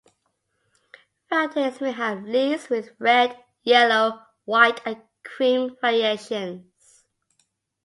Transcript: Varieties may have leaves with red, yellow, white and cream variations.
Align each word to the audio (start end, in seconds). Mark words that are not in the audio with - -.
Varieties 1.29 1.79
may 1.79 1.91
have 1.91 2.23
leaves 2.23 2.69
with 2.71 2.89
red, 2.97 3.37
yellow, 3.61 4.19
white 4.45 4.81
and 4.83 4.99
cream 5.23 5.75
variations. 5.79 7.03